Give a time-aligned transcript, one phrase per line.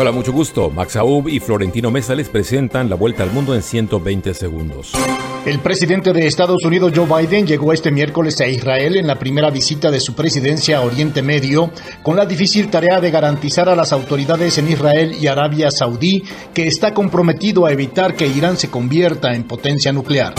[0.00, 0.70] Hola, mucho gusto.
[0.70, 4.92] Max Aub y Florentino Mesa les presentan la vuelta al mundo en 120 segundos.
[5.44, 9.50] El presidente de Estados Unidos, Joe Biden, llegó este miércoles a Israel en la primera
[9.50, 11.72] visita de su presidencia a Oriente Medio,
[12.04, 16.22] con la difícil tarea de garantizar a las autoridades en Israel y Arabia Saudí
[16.54, 20.34] que está comprometido a evitar que Irán se convierta en potencia nuclear.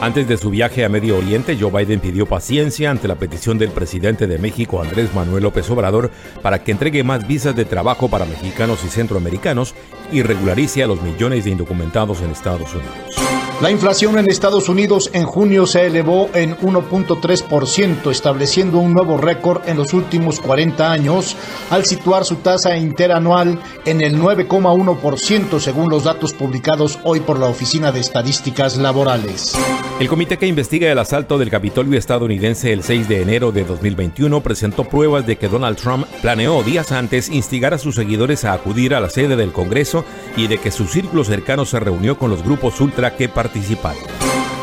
[0.00, 3.70] Antes de su viaje a Medio Oriente, Joe Biden pidió paciencia ante la petición del
[3.70, 6.10] presidente de México, Andrés Manuel López Obrador,
[6.42, 9.74] para que entregue más visas de trabajo para mexicanos y centroamericanos
[10.10, 13.23] y regularice a los millones de indocumentados en Estados Unidos.
[13.60, 19.62] La inflación en Estados Unidos en junio se elevó en 1.3%, estableciendo un nuevo récord
[19.68, 21.36] en los últimos 40 años,
[21.70, 27.46] al situar su tasa interanual en el 9,1% según los datos publicados hoy por la
[27.46, 29.56] Oficina de Estadísticas Laborales.
[30.00, 34.42] El comité que investiga el asalto del Capitolio estadounidense el 6 de enero de 2021
[34.42, 38.94] presentó pruebas de que Donald Trump planeó días antes instigar a sus seguidores a acudir
[38.94, 40.04] a la sede del Congreso
[40.36, 43.43] y de que su círculo cercano se reunió con los grupos ultra que participaron.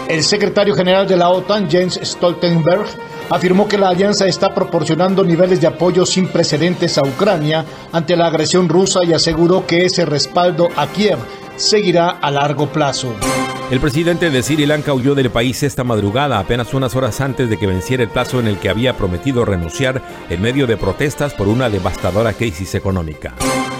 [0.07, 2.85] El secretario general de la OTAN, Jens Stoltenberg,
[3.29, 8.27] afirmó que la alianza está proporcionando niveles de apoyo sin precedentes a Ucrania ante la
[8.27, 11.17] agresión rusa y aseguró que ese respaldo a Kiev
[11.55, 13.13] seguirá a largo plazo.
[13.71, 17.57] El presidente de Sri Lanka huyó del país esta madrugada, apenas unas horas antes de
[17.57, 21.47] que venciera el plazo en el que había prometido renunciar en medio de protestas por
[21.47, 23.33] una devastadora crisis económica.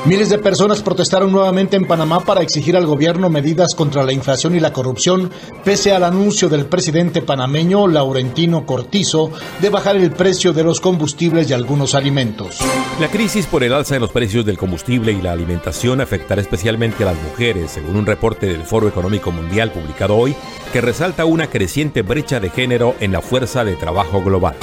[0.04, 4.56] Miles de personas protestaron nuevamente en Panamá para exigir al gobierno medidas contra la inflación
[4.56, 5.30] y la corrupción,
[5.64, 9.30] pese al anuncio del presidente panameño Laurentino Cortizo
[9.62, 12.58] de bajar el precio de los combustibles y algunos alimentos.
[13.00, 17.04] La crisis por el alza en los precios del combustible y la alimentación afectará especialmente
[17.04, 20.36] a las mujeres, según un reporte del Foro Económico Mundial publicado hoy,
[20.72, 24.56] que resalta una creciente brecha de género en la fuerza de trabajo global.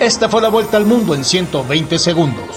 [0.00, 2.53] Esta fue la vuelta al mundo en 120 segundos.